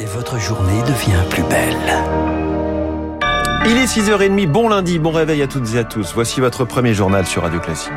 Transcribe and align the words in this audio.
Et 0.00 0.06
votre 0.06 0.38
journée 0.38 0.80
devient 0.84 1.22
plus 1.28 1.42
belle. 1.42 1.76
Il 3.66 3.76
est 3.76 3.84
6h30, 3.84 4.46
bon 4.46 4.70
lundi, 4.70 4.98
bon 4.98 5.10
réveil 5.10 5.42
à 5.42 5.46
toutes 5.46 5.74
et 5.74 5.78
à 5.78 5.84
tous. 5.84 6.14
Voici 6.14 6.40
votre 6.40 6.64
premier 6.64 6.94
journal 6.94 7.26
sur 7.26 7.42
Radio 7.42 7.60
Classique. 7.60 7.92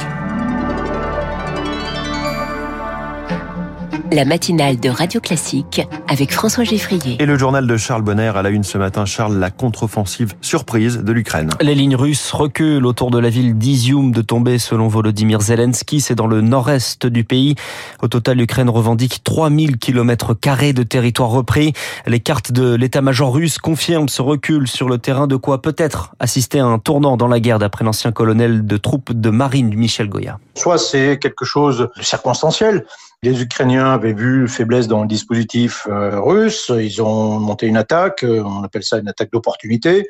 La 4.14 4.26
matinale 4.26 4.80
de 4.80 4.90
Radio 4.90 5.20
Classique 5.20 5.82
avec 6.08 6.32
François 6.32 6.64
Geffrier. 6.64 7.18
Et 7.20 7.26
le 7.26 7.36
journal 7.36 7.66
de 7.66 7.78
Charles 7.78 8.04
Bonner 8.04 8.32
à 8.36 8.44
la 8.44 8.50
une 8.50 8.64
ce 8.64 8.78
matin, 8.78 9.06
Charles, 9.06 9.40
la 9.40 9.50
contre-offensive 9.50 10.34
surprise 10.40 11.00
de 11.00 11.12
l'Ukraine. 11.12 11.50
Les 11.62 11.74
lignes 11.74 11.96
russes 11.96 12.32
reculent 12.32 12.86
autour 12.86 13.10
de 13.10 13.18
la 13.18 13.30
ville 13.30 13.58
d'Izium 13.58 14.12
de 14.12 14.22
tomber 14.22 14.60
selon 14.60 14.88
Volodymyr 14.88 15.42
Zelensky. 15.42 16.00
C'est 16.00 16.14
dans 16.14 16.28
le 16.28 16.42
nord-est 16.42 17.08
du 17.08 17.24
pays. 17.24 17.56
Au 18.04 18.08
total, 18.08 18.38
l'Ukraine 18.38 18.70
revendique 18.70 19.24
3000 19.24 19.78
km 19.78 20.36
carrés 20.36 20.74
de 20.74 20.84
territoire 20.84 21.30
repris. 21.30 21.74
Les 22.06 22.20
cartes 22.20 22.52
de 22.52 22.76
l'état-major 22.76 23.34
russe 23.34 23.58
confirment 23.58 24.10
ce 24.10 24.22
recul 24.22 24.68
sur 24.68 24.90
le 24.90 25.00
terrain 25.00 25.26
de 25.26 25.38
quoi 25.38 25.64
peut-être 25.64 26.14
assister 26.20 26.60
à 26.60 26.66
un 26.66 26.78
tournant 26.78 27.18
dans 27.18 27.28
la 27.28 27.40
guerre 27.40 27.58
d'après 27.58 27.84
l'ancien 27.84 28.12
colonel 28.12 28.68
de 28.68 28.78
troupes 28.78 29.12
de 29.12 29.30
marine 29.32 29.74
Michel 29.74 30.08
Goya. 30.08 30.38
Soit 30.54 30.78
c'est 30.78 31.18
quelque 31.20 31.46
chose 31.46 31.90
de 31.96 32.04
circonstanciel, 32.04 32.86
les 33.24 33.42
Ukrainiens 33.42 33.94
avaient 33.94 34.14
vu 34.14 34.50
faiblesse 34.50 34.90
dans 34.90 35.02
le 35.02 35.08
dispositif 35.08 35.88
euh, 35.88 36.20
russe, 36.20 36.70
ils 36.78 37.02
ont 37.02 37.40
monté 37.40 37.68
une 37.68 37.78
attaque, 37.78 38.24
euh, 38.24 38.44
on 38.44 38.64
appelle 38.64 38.84
ça 38.84 38.98
une 38.98 39.08
attaque 39.08 39.32
d'opportunité. 39.32 40.06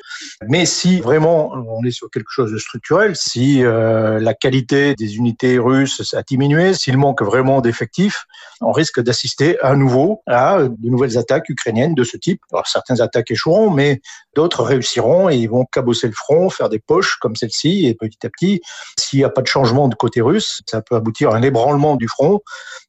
Mais 0.48 0.66
si 0.66 0.98
vraiment 0.98 1.52
on 1.52 1.84
est 1.84 1.92
sur 1.92 2.10
quelque 2.10 2.30
chose 2.30 2.50
de 2.50 2.58
structurel, 2.58 3.14
si 3.14 3.62
euh, 3.62 4.18
la 4.18 4.34
qualité 4.34 4.96
des 4.96 5.16
unités 5.16 5.58
russes 5.58 6.12
a 6.14 6.22
diminué, 6.22 6.74
s'il 6.74 6.98
manque 6.98 7.22
vraiment 7.22 7.60
d'effectifs, 7.60 8.24
on 8.60 8.72
risque 8.72 9.00
d'assister 9.00 9.60
à 9.60 9.76
nouveau 9.76 10.22
à 10.26 10.64
de 10.64 10.90
nouvelles 10.90 11.16
attaques 11.16 11.48
ukrainiennes 11.48 11.94
de 11.94 12.02
ce 12.02 12.16
type. 12.16 12.40
Alors 12.52 12.66
certaines 12.66 13.00
attaques 13.00 13.30
échoueront, 13.30 13.70
mais 13.70 14.00
d'autres 14.34 14.64
réussiront 14.64 15.30
et 15.30 15.36
ils 15.36 15.48
vont 15.48 15.64
cabosser 15.66 16.08
le 16.08 16.14
front, 16.14 16.50
faire 16.50 16.68
des 16.68 16.80
poches 16.80 17.16
comme 17.20 17.36
celle-ci, 17.36 17.86
et 17.86 17.94
petit 17.94 18.26
à 18.26 18.30
petit, 18.30 18.60
s'il 18.98 19.20
n'y 19.20 19.24
a 19.24 19.30
pas 19.30 19.42
de 19.42 19.46
changement 19.46 19.86
de 19.86 19.94
côté 19.94 20.20
russe, 20.20 20.62
ça 20.66 20.82
peut 20.82 20.96
aboutir 20.96 21.30
à 21.30 21.36
un 21.36 21.42
ébranlement 21.42 21.94
du 21.94 22.08
front 22.08 22.40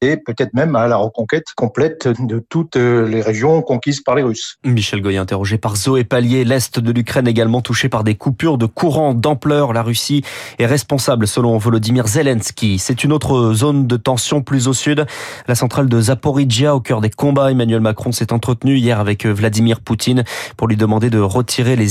et 0.02 0.15
peut-être 0.18 0.54
même 0.54 0.76
à 0.76 0.88
la 0.88 0.98
reconquête 0.98 1.46
complète 1.56 2.08
de 2.20 2.40
toutes 2.40 2.76
les 2.76 3.22
régions 3.22 3.62
conquises 3.62 4.02
par 4.02 4.16
les 4.16 4.24
Russes. 4.24 4.58
Michel 4.64 5.02
Goya 5.02 5.22
interrogé 5.22 5.58
par 5.58 5.76
Zoé 5.76 6.04
Pallier, 6.04 6.44
l'Est 6.44 6.80
de 6.80 6.92
l'Ukraine 6.92 7.28
également 7.28 7.62
touché 7.62 7.90
par 7.90 8.04
des 8.04 8.16
coupures 8.16 8.58
de 8.58 8.66
courant 8.66 9.14
d'ampleur. 9.14 9.74
La 9.74 9.84
Russie 9.84 10.24
est 10.60 10.66
responsable 10.66 11.28
selon 11.28 11.58
Volodymyr 11.58 12.08
Zelensky. 12.08 12.80
C'est 12.80 13.04
une 13.04 13.12
autre 13.12 13.54
zone 13.54 13.88
de 13.88 13.98
tension 13.98 14.42
plus 14.42 14.68
au 14.68 14.74
sud. 14.74 15.06
La 15.48 15.56
centrale 15.56 15.90
de 15.90 16.00
Zaporizhia 16.00 16.76
au 16.76 16.80
cœur 16.80 17.02
des 17.02 17.10
combats. 17.10 17.52
Emmanuel 17.52 17.82
Macron 17.82 18.12
s'est 18.12 18.34
entretenu 18.34 18.78
hier 18.78 19.00
avec 19.00 19.26
Vladimir 19.26 19.82
Poutine 19.82 20.24
pour 20.58 20.68
lui 20.68 20.78
demander 20.78 21.10
de 21.10 21.20
retirer 21.20 21.76
les, 21.76 21.88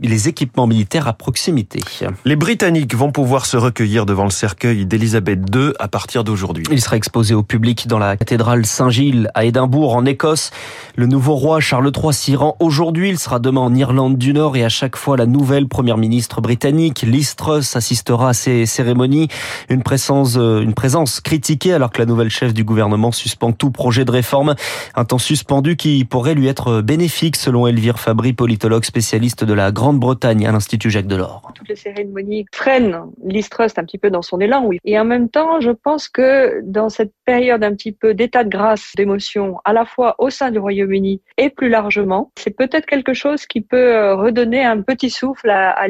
les 0.00 0.28
équipements 0.28 0.66
militaires 0.66 1.08
à 1.08 1.12
proximité. 1.12 1.80
Les 2.24 2.36
Britanniques 2.36 2.94
vont 2.94 3.12
pouvoir 3.12 3.46
se 3.46 3.56
recueillir 3.56 4.06
devant 4.06 4.24
le 4.24 4.30
cercueil 4.30 4.86
d'Elisabeth 4.86 5.40
II 5.54 5.72
à 5.78 5.88
partir 5.88 6.24
d'aujourd'hui. 6.24 6.64
Il 6.70 6.80
sera 6.80 6.96
exposé 6.96 7.34
au 7.34 7.42
public 7.42 7.61
dans 7.86 7.98
la 7.98 8.16
cathédrale 8.16 8.66
Saint-Gilles 8.66 9.30
à 9.34 9.44
Édimbourg 9.44 9.94
en 9.94 10.04
Écosse. 10.04 10.50
Le 10.96 11.06
nouveau 11.06 11.36
roi 11.36 11.60
Charles 11.60 11.92
III 11.96 12.12
s'y 12.12 12.34
rend 12.34 12.56
aujourd'hui. 12.58 13.08
Il 13.08 13.18
sera 13.20 13.38
demain 13.38 13.60
en 13.60 13.72
Irlande 13.72 14.18
du 14.18 14.32
Nord 14.32 14.56
et 14.56 14.64
à 14.64 14.68
chaque 14.68 14.96
fois 14.96 15.16
la 15.16 15.26
nouvelle 15.26 15.68
première 15.68 15.96
ministre 15.96 16.40
britannique 16.40 17.02
Liz 17.02 17.36
Truss 17.36 17.76
assistera 17.76 18.30
à 18.30 18.32
ces 18.32 18.66
cérémonies. 18.66 19.28
Une 19.68 19.84
présence, 19.84 20.36
euh, 20.36 20.60
une 20.60 20.74
présence 20.74 21.20
critiquée 21.20 21.72
alors 21.72 21.92
que 21.92 22.00
la 22.00 22.06
nouvelle 22.06 22.30
chef 22.30 22.52
du 22.52 22.64
gouvernement 22.64 23.12
suspend 23.12 23.52
tout 23.52 23.70
projet 23.70 24.04
de 24.04 24.10
réforme. 24.10 24.56
Un 24.96 25.04
temps 25.04 25.18
suspendu 25.18 25.76
qui 25.76 26.04
pourrait 26.04 26.34
lui 26.34 26.48
être 26.48 26.80
bénéfique 26.80 27.36
selon 27.36 27.68
Elvire 27.68 28.00
Fabry, 28.00 28.32
politologue 28.32 28.84
spécialiste 28.84 29.44
de 29.44 29.54
la 29.54 29.70
Grande-Bretagne 29.70 30.48
à 30.48 30.52
l'Institut 30.52 30.90
Jacques 30.90 31.06
Delors. 31.06 31.52
Toutes 31.54 31.68
les 31.68 31.76
cérémonies 31.76 32.44
freinent 32.52 33.02
Liz 33.24 33.48
Truss 33.48 33.74
un 33.76 33.84
petit 33.84 33.98
peu 33.98 34.10
dans 34.10 34.22
son 34.22 34.40
élan. 34.40 34.64
Oui. 34.64 34.80
Et 34.84 34.98
en 34.98 35.04
même 35.04 35.28
temps, 35.28 35.60
je 35.60 35.70
pense 35.70 36.08
que 36.08 36.60
dans 36.64 36.88
cette 36.88 37.12
période 37.32 37.62
d'un 37.62 37.74
petit 37.74 37.92
peu 37.92 38.12
d'état 38.12 38.44
de 38.44 38.50
grâce, 38.50 38.92
d'émotion, 38.94 39.56
à 39.64 39.72
la 39.72 39.86
fois 39.86 40.16
au 40.18 40.28
sein 40.28 40.50
du 40.50 40.58
Royaume-Uni 40.58 41.22
et 41.38 41.48
plus 41.48 41.70
largement, 41.70 42.30
c'est 42.36 42.54
peut-être 42.54 42.84
quelque 42.84 43.14
chose 43.14 43.46
qui 43.46 43.62
peut 43.62 43.94
euh, 43.96 44.14
redonner 44.14 44.62
un 44.62 44.82
petit 44.82 45.08
souffle 45.08 45.48
à, 45.48 45.70
à 45.70 45.86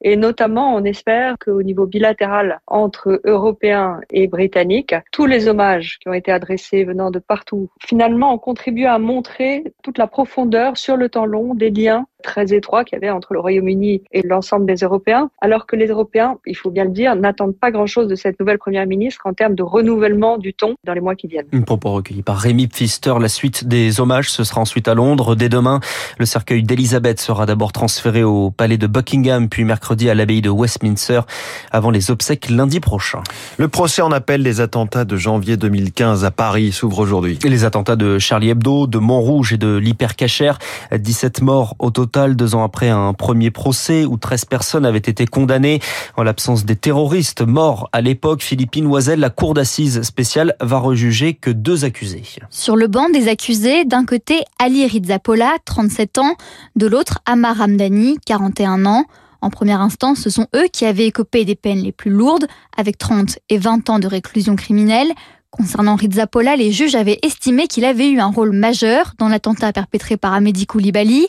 Et 0.00 0.16
notamment, 0.16 0.74
on 0.74 0.82
espère 0.84 1.36
qu'au 1.38 1.62
niveau 1.62 1.84
bilatéral 1.84 2.60
entre 2.66 3.20
Européens 3.24 4.00
et 4.10 4.26
Britanniques, 4.26 4.94
tous 5.12 5.26
les 5.26 5.48
hommages 5.48 5.98
qui 6.00 6.08
ont 6.08 6.14
été 6.14 6.32
adressés 6.32 6.84
venant 6.84 7.10
de 7.10 7.18
partout, 7.18 7.68
finalement, 7.86 8.32
ont 8.32 8.38
contribué 8.38 8.86
à 8.86 8.98
montrer 8.98 9.64
toute 9.82 9.98
la 9.98 10.06
profondeur 10.06 10.78
sur 10.78 10.96
le 10.96 11.10
temps 11.10 11.26
long 11.26 11.54
des 11.54 11.70
liens 11.70 12.06
très 12.22 12.52
étroits 12.52 12.84
qu'il 12.84 12.96
y 12.96 13.04
avait 13.04 13.10
entre 13.10 13.34
le 13.34 13.40
Royaume-Uni 13.40 14.02
et 14.12 14.22
l'ensemble 14.22 14.66
des 14.66 14.76
Européens, 14.76 15.30
alors 15.40 15.66
que 15.66 15.76
les 15.76 15.86
Européens, 15.86 16.38
il 16.46 16.56
faut 16.56 16.70
bien 16.70 16.84
le 16.84 16.90
dire, 16.90 17.14
n'attendent 17.16 17.56
pas 17.56 17.70
grand-chose 17.70 18.08
de 18.08 18.14
cette 18.14 18.38
nouvelle 18.38 18.58
Première 18.58 18.86
ministre 18.86 19.22
en 19.24 19.32
termes 19.32 19.54
de 19.54 19.62
renouvellement 19.62 20.38
du 20.38 20.54
ton 20.54 20.74
dans 20.84 20.92
les 20.92 21.00
mois 21.00 21.14
qui 21.14 21.26
viennent. 21.26 21.46
Un 21.52 21.62
propos 21.62 21.92
recueilli 21.92 22.22
par 22.22 22.38
Rémi 22.38 22.66
Pfister. 22.68 23.14
La 23.20 23.28
suite 23.28 23.66
des 23.66 24.00
hommages, 24.00 24.30
ce 24.30 24.44
sera 24.44 24.60
ensuite 24.60 24.88
à 24.88 24.94
Londres. 24.94 25.34
Dès 25.34 25.48
demain, 25.48 25.80
le 26.18 26.26
cercueil 26.26 26.62
d'Elisabeth 26.62 27.20
sera 27.20 27.46
d'abord 27.46 27.72
transféré 27.72 28.22
au 28.22 28.50
palais 28.50 28.78
de 28.78 28.86
Buckingham, 28.86 29.48
puis 29.48 29.64
mercredi 29.64 30.10
à 30.10 30.14
l'abbaye 30.14 30.42
de 30.42 30.50
Westminster, 30.50 31.22
avant 31.70 31.90
les 31.90 32.10
obsèques 32.10 32.50
lundi 32.50 32.80
prochain. 32.80 33.22
Le 33.56 33.68
procès 33.68 34.02
en 34.02 34.12
appel 34.12 34.42
des 34.42 34.60
attentats 34.60 35.04
de 35.04 35.16
janvier 35.16 35.56
2015 35.56 36.24
à 36.24 36.30
Paris 36.30 36.72
s'ouvre 36.72 36.98
aujourd'hui. 36.98 37.38
Les 37.44 37.64
attentats 37.64 37.96
de 37.96 38.18
Charlie 38.18 38.50
Hebdo, 38.50 38.86
de 38.86 38.98
Montrouge 38.98 39.52
et 39.52 39.58
de 39.58 39.76
l'Hypercacher. 39.76 40.52
17 40.92 41.42
morts 41.42 41.76
au 41.78 41.90
total 41.90 42.09
deux 42.10 42.54
ans 42.54 42.64
après 42.64 42.88
un 42.88 43.12
premier 43.12 43.50
procès 43.50 44.04
où 44.04 44.16
13 44.16 44.44
personnes 44.44 44.84
avaient 44.84 44.98
été 44.98 45.26
condamnées. 45.26 45.80
En 46.16 46.22
l'absence 46.22 46.64
des 46.64 46.76
terroristes 46.76 47.42
morts 47.42 47.88
à 47.92 48.00
l'époque, 48.00 48.42
Philippine 48.42 48.86
Oisel, 48.86 49.20
la 49.20 49.30
cour 49.30 49.54
d'assises 49.54 50.02
spéciale 50.02 50.54
va 50.60 50.78
rejuger 50.78 51.34
que 51.34 51.50
deux 51.50 51.84
accusés. 51.84 52.22
Sur 52.50 52.76
le 52.76 52.86
banc 52.86 53.08
des 53.10 53.28
accusés, 53.28 53.84
d'un 53.84 54.04
côté 54.04 54.40
Ali 54.58 54.86
Rizzapola, 54.86 55.56
37 55.64 56.18
ans, 56.18 56.34
de 56.76 56.86
l'autre 56.86 57.20
Amar 57.26 57.56
Ramdani, 57.56 58.18
41 58.26 58.86
ans. 58.86 59.04
En 59.42 59.50
première 59.50 59.80
instance, 59.80 60.20
ce 60.20 60.30
sont 60.30 60.46
eux 60.54 60.66
qui 60.70 60.84
avaient 60.84 61.06
écopé 61.06 61.44
des 61.44 61.54
peines 61.54 61.78
les 61.78 61.92
plus 61.92 62.10
lourdes, 62.10 62.46
avec 62.76 62.98
30 62.98 63.38
et 63.48 63.58
20 63.58 63.88
ans 63.88 63.98
de 63.98 64.06
réclusion 64.06 64.56
criminelle. 64.56 65.08
Concernant 65.50 65.96
Rizzapola, 65.96 66.54
les 66.54 66.70
juges 66.70 66.94
avaient 66.94 67.18
estimé 67.22 67.66
qu'il 67.66 67.84
avait 67.84 68.08
eu 68.08 68.20
un 68.20 68.30
rôle 68.30 68.52
majeur 68.52 69.14
dans 69.18 69.28
l'attentat 69.28 69.72
perpétré 69.72 70.16
par 70.16 70.32
Amédi 70.32 70.64
Koulibaly. 70.64 71.26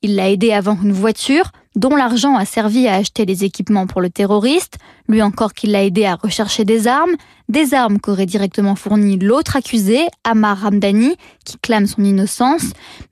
Il 0.00 0.14
l'a 0.14 0.30
aidé 0.30 0.52
à 0.52 0.60
vendre 0.60 0.84
une 0.84 0.92
voiture 0.92 1.50
dont 1.74 1.96
l'argent 1.96 2.36
a 2.36 2.44
servi 2.44 2.86
à 2.86 2.94
acheter 2.94 3.26
des 3.26 3.42
équipements 3.42 3.88
pour 3.88 4.00
le 4.00 4.10
terroriste, 4.10 4.78
lui 5.08 5.22
encore 5.22 5.52
qu'il 5.54 5.72
l'a 5.72 5.84
aidé 5.84 6.04
à 6.04 6.14
rechercher 6.14 6.64
des 6.64 6.86
armes, 6.88 7.14
des 7.48 7.74
armes 7.74 7.98
qu'aurait 8.00 8.26
directement 8.26 8.74
fourni 8.74 9.18
l'autre 9.18 9.56
accusé, 9.56 10.06
Amar 10.24 10.58
Ramdani, 10.60 11.16
qui 11.44 11.58
clame 11.58 11.86
son 11.86 12.02
innocence. 12.02 12.62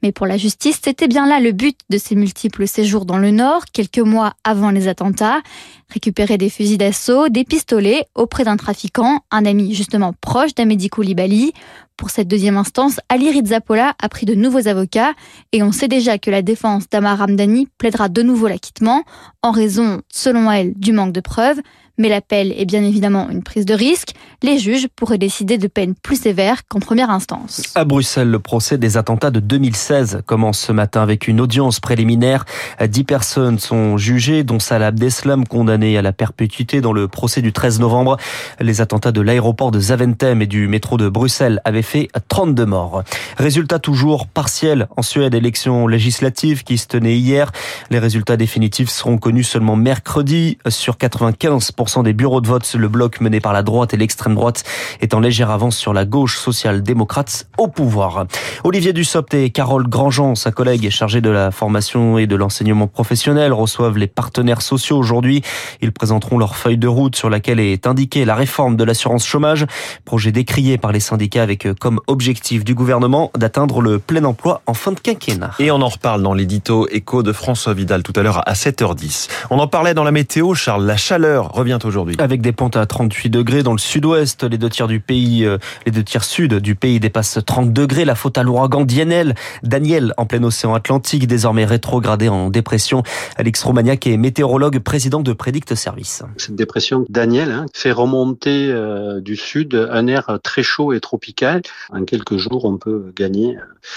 Mais 0.03 0.11
pour 0.11 0.27
la 0.27 0.39
justice, 0.39 0.81
c'était 0.83 1.09
bien 1.09 1.27
là 1.27 1.39
le 1.39 1.53
but 1.53 1.79
de 1.91 1.99
ses 1.99 2.15
multiples 2.15 2.67
séjours 2.67 3.05
dans 3.05 3.19
le 3.19 3.31
Nord, 3.31 3.65
quelques 3.73 3.99
mois 3.99 4.33
avant 4.43 4.71
les 4.71 4.89
attentats, 4.89 5.43
récupérer 5.91 6.39
des 6.39 6.49
fusils 6.49 6.79
d'assaut, 6.79 7.29
des 7.29 7.45
pistolets 7.45 8.07
auprès 8.15 8.45
d'un 8.45 8.57
trafiquant, 8.57 9.21
un 9.31 9.45
ami 9.45 9.75
justement 9.75 10.15
proche 10.19 10.55
d'Amédi 10.55 10.89
Koulibaly. 10.89 11.53
Pour 11.99 12.09
cette 12.09 12.27
deuxième 12.27 12.57
instance, 12.57 13.01
Ali 13.11 13.31
Rizzapola 13.31 13.95
a 14.03 14.09
pris 14.09 14.25
de 14.25 14.35
nouveaux 14.35 14.67
avocats 14.67 15.13
et 15.53 15.63
on 15.63 15.73
sait 15.73 15.89
déjà 15.89 16.17
que 16.19 16.31
la 16.31 16.41
défense 16.41 16.89
d'Amar 16.91 17.19
Ramdani 17.19 17.69
plaidera 17.79 18.09
de 18.09 18.23
nouveau 18.23 18.49
l'acquittement 18.49 19.05
en 19.43 19.51
raison, 19.51 20.01
selon 20.13 20.51
elle, 20.51 20.73
du 20.75 20.93
manque 20.93 21.13
de 21.13 21.21
preuves. 21.21 21.61
Mais 21.99 22.09
l'appel 22.09 22.55
est 22.57 22.65
bien 22.65 22.83
évidemment 22.83 23.29
une 23.31 23.43
prise 23.43 23.67
de 23.67 23.75
risque. 23.75 24.15
Les 24.43 24.59
juges 24.59 24.89
pourraient 24.97 25.19
décider 25.19 25.59
de 25.59 25.67
peines 25.67 25.95
plus 25.95 26.23
sévères 26.23 26.63
qu'en 26.67 26.81
première 26.81 27.11
instance. 27.11 27.63
À 27.75 27.85
Bruxelles, 27.85 28.31
le 28.31 28.39
procès 28.39 28.79
des 28.79 28.97
attentats 28.97 29.31
de 29.31 29.41
2016 29.41 30.23
commence 30.27 30.59
ce 30.59 30.73
matin 30.73 31.03
avec 31.03 31.29
une 31.29 31.41
audience 31.41 31.81
préliminaire. 31.81 32.45
Dix 32.89 33.05
personnes 33.05 33.59
sont 33.59 33.99
jugées, 33.99 34.43
dont 34.43 34.59
Salah 34.59 34.89
Abdeslam, 34.89 35.47
condamné 35.47 35.99
à 35.99 36.03
la 36.03 36.13
perpétuité 36.13 36.81
dans 36.81 36.93
le 36.93 37.09
procès 37.09 37.43
du 37.43 37.53
13 37.53 37.81
novembre. 37.81 38.17
Les 38.61 38.81
attentats 38.81 39.13
de 39.13 39.21
l'aéroport 39.21 39.71
de 39.71 39.81
Zaventem 39.81 40.43
et 40.43 40.47
du 40.47 40.69
métro 40.69 40.97
de 40.97 41.09
Bruxelles 41.09 41.61
avaient 41.65 41.83
fait 41.83 42.09
32 42.29 42.67
morts. 42.67 43.05
Résultat 43.37 43.79
toujours 43.79 44.27
partiel 44.27 44.89
en 44.97 45.03
Suède, 45.03 45.35
élection 45.35 45.87
législative 45.87 46.65
qui 46.65 46.79
se 46.79 46.87
tenait 46.87 47.17
hier. 47.17 47.53
Les 47.91 47.99
résultats 47.99 48.37
définitifs 48.37 48.91
seront 48.91 49.19
connus 49.19 49.45
seulement 49.45 49.77
mercredi 49.77 50.59
sur 50.69 50.97
95 50.97 51.73
50% 51.83 52.03
des 52.05 52.13
bureaux 52.13 52.41
de 52.41 52.47
vote. 52.47 52.75
Le 52.75 52.89
bloc 52.89 53.21
mené 53.21 53.41
par 53.41 53.53
la 53.53 53.63
droite 53.63 53.95
et 53.95 53.97
l'extrême 53.97 54.35
droite 54.35 54.65
est 55.01 55.15
en 55.15 55.21
légère 55.21 55.51
avance 55.51 55.77
sur 55.77 55.93
la 55.93 56.05
gauche 56.05 56.39
social-démocrate 56.39 57.47
au 57.59 57.69
pouvoir. 57.69 58.27
Olivier 58.65 58.93
Dussopt 58.93 59.35
et 59.35 59.51
Carole 59.51 59.89
Grandjean, 59.89 60.35
sa 60.35 60.53
collègue 60.53 60.89
chargée 60.91 61.21
de 61.21 61.31
la 61.31 61.51
formation 61.51 62.19
et 62.19 62.27
de 62.27 62.37
l'enseignement 62.37 62.87
professionnel, 62.87 63.53
reçoivent 63.53 63.99
les 63.99 64.07
partenaires 64.07 64.63
sociaux 64.63 64.99
aujourd'hui. 64.99 65.43
Ils 65.81 65.93
présenteront 65.93 66.39
leur 66.39 66.57
feuille 66.57 66.79
de 66.79 66.89
route 66.89 67.17
sur 67.17 67.31
laquelle 67.31 67.61
est 67.61 67.87
indiquée 67.87 68.25
la 68.25 68.35
réforme 68.35 68.77
de 68.77 68.85
l'assurance 68.85 69.27
chômage, 69.27 69.67
projet 70.05 70.33
décrié 70.33 70.79
par 70.79 70.93
les 70.93 71.01
syndicats 71.01 71.43
avec 71.43 71.73
comme 71.75 72.01
objectif 72.07 72.65
du 72.65 72.75
gouvernement 72.75 73.31
d'atteindre 73.37 73.81
le 73.81 73.99
plein 73.99 74.25
emploi 74.25 74.63
en 74.67 74.75
fin 74.75 74.93
de 74.93 75.01
quinquennat. 75.01 75.53
Et 75.59 75.71
on 75.71 75.81
en 75.81 75.89
reparle 75.89 76.23
dans 76.23 76.35
l'édito 76.35 76.87
écho 76.89 77.23
de 77.23 77.33
François 77.33 77.75
Vidal 77.75 78.03
tout 78.03 78.13
à 78.17 78.23
l'heure 78.23 78.47
à 78.49 78.53
7h10. 78.53 79.29
On 79.51 79.59
en 79.59 79.67
parlait 79.67 79.95
dans 79.95 80.05
la 80.05 80.13
météo, 80.13 80.55
Charles, 80.55 80.85
la 80.85 80.97
chaleur 80.97 81.53
revient 81.53 81.72
aujourd'hui. 81.85 82.17
Avec 82.19 82.41
des 82.41 82.53
pentes 82.53 82.77
à 82.77 82.87
38 82.87 83.31
degrés 83.31 83.63
dans 83.63 83.73
le 83.73 83.79
sud-ouest, 83.79 84.45
les 84.45 84.59
deux 84.59 84.69
tiers 84.69 84.89
du 84.89 85.01
pays, 85.01 85.45
euh, 85.45 85.59
les 85.87 85.93
deux 85.93 86.03
tiers 86.03 86.25
sud 86.25 86.55
du 86.55 86.75
pays 86.75 87.01
dépassent 87.01 87.39
30 87.45 87.73
degrés. 87.73 88.05
La 88.05 88.15
faute 88.15 88.39
à 88.39 88.43
l'ouragan 88.43 88.85
Daniel, 88.85 89.35
Daniel 89.63 90.15
en 90.17 90.27
plein 90.27 90.43
océan 90.43 90.75
Atlantique, 90.75 91.27
désormais 91.27 91.65
rétrogradé 91.65 92.29
en 92.29 92.51
dépression. 92.51 93.03
Alex 93.37 93.63
Romagnac 93.63 94.07
est 94.07 94.17
météorologue, 94.17 94.79
président 94.79 95.21
de 95.21 95.33
Prédicte 95.33 95.75
Service. 95.75 96.23
Cette 96.37 96.57
dépression 96.57 97.05
Daniel 97.09 97.51
hein, 97.51 97.67
fait 97.73 97.93
remonter 97.93 98.69
euh, 98.71 99.21
du 99.21 99.37
sud 99.37 99.75
un 99.91 100.07
air 100.07 100.39
très 100.43 100.63
chaud 100.63 100.93
et 100.93 101.01
tropical. 101.01 101.63
En 101.93 102.05
quelques 102.05 102.37
jours, 102.37 102.65
on 102.65 102.77
peut 102.79 103.13
gagner 103.17 103.57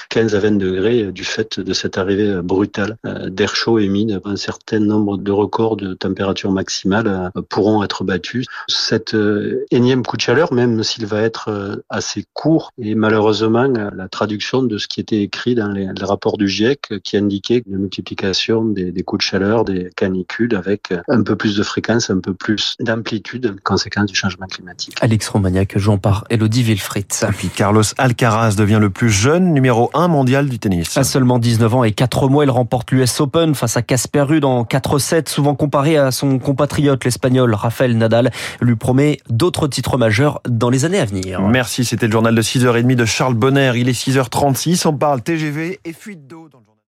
15 0.10 0.36
à 0.36 0.39
20 0.39 0.57
degrés 0.57 1.12
du 1.12 1.24
fait 1.24 1.60
de 1.60 1.74
cette 1.74 1.98
arrivée 1.98 2.42
brutale 2.42 2.98
euh, 3.06 3.30
d'air 3.30 3.56
chaud 3.56 3.80
émis. 3.80 4.16
Un 4.24 4.36
certain 4.36 4.80
nombre 4.80 5.18
de 5.18 5.31
records 5.31 5.77
de 5.77 5.94
température 5.94 6.51
maximale 6.51 7.07
euh, 7.07 7.42
pourront 7.65 7.83
être 7.83 8.03
battus. 8.03 8.45
Cet 8.67 9.15
euh, 9.15 9.65
énième 9.71 10.03
coup 10.03 10.17
de 10.17 10.21
chaleur, 10.21 10.53
même 10.53 10.83
s'il 10.83 11.07
va 11.07 11.21
être 11.21 11.81
assez 11.89 12.25
court, 12.33 12.71
et 12.77 12.94
malheureusement 12.94 13.63
la 13.67 14.07
traduction 14.07 14.62
de 14.62 14.77
ce 14.77 14.88
qui 14.88 15.00
était 15.00 15.21
écrit 15.21 15.56
dans 15.56 15.69
les, 15.69 15.88
rapports 16.01 16.38
du 16.38 16.47
GIEC 16.47 17.01
qui 17.03 17.17
indiquait 17.17 17.63
une 17.65 17.77
multiplication 17.77 18.63
des, 18.63 18.91
des, 18.91 19.01
coups 19.01 19.25
de 19.25 19.27
chaleur, 19.27 19.65
des 19.65 19.89
canicules 19.95 20.56
avec 20.56 20.94
un 21.07 21.23
peu 21.23 21.35
plus 21.35 21.56
de 21.57 21.63
fréquence, 21.63 22.12
un 22.12 22.19
peu 22.19 22.35
plus 22.35 22.75
d'amplitude, 22.79 23.56
conséquence 23.63 24.06
du 24.12 24.15
changement 24.15 24.45
climatique. 24.45 24.95
Alex 25.01 25.27
Romagnac, 25.29 25.75
jouant 25.77 25.97
par 25.97 26.25
Elodie 26.29 26.62
Wilfried. 26.62 27.07
Et 27.23 27.31
puis 27.31 27.47
Carlos 27.47 27.83
Alcaraz 27.97 28.56
devient 28.56 28.77
le 28.79 28.91
plus 28.91 29.09
jeune 29.09 29.53
numéro 29.53 29.89
1 29.95 30.07
mondial 30.07 30.47
du 30.47 30.59
tennis. 30.59 30.95
À 30.97 31.03
seulement 31.03 31.39
19 31.39 31.73
ans 31.73 31.83
et 31.83 31.94
4 31.94 32.29
mois, 32.29 32.44
il 32.44 32.51
remporte 32.51 32.91
l'US 32.91 33.19
Open 33.19 33.56
face 33.56 33.77
à 33.77 33.81
Casper 33.81 34.21
Ruud 34.21 34.45
en 34.45 34.63
4-7, 34.63 35.29
souvent 35.29 35.56
comparé 35.56 35.97
à 35.97 36.12
son 36.12 36.38
compatriote 36.38 37.03
l'espagnol 37.03 37.55
Rafael 37.56 37.98
Nadal, 37.98 38.31
lui 38.62 38.75
promet 38.75 39.19
d'autres 39.30 39.68
titres 39.68 39.98
majeurs 39.98 40.42
dans 40.48 40.69
les 40.69 40.86
années 40.86 41.00
à 41.00 41.06
venir. 41.06 41.42
Merci, 41.42 41.86
c'était 41.86 42.07
le 42.07 42.12
journal 42.12 42.36
de 42.36 42.42
6h30 42.42 42.96
de 42.96 43.06
Charles 43.06 43.36
Bonner. 43.36 43.74
Il 43.75 43.90
est 43.90 44.07
6h36, 44.07 44.88
on 44.88 44.94
parle 44.94 45.22
TGV 45.22 45.80
et 45.84 45.94
fuite 45.94 46.28
d'eau 46.28 46.50
dans 46.52 46.64